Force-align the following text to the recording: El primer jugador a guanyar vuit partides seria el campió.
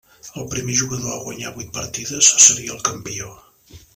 El 0.43 0.47
primer 0.53 0.77
jugador 0.79 1.11
a 1.15 1.19
guanyar 1.25 1.51
vuit 1.59 1.69
partides 1.77 2.31
seria 2.47 2.75
el 2.79 2.83
campió. 2.91 3.31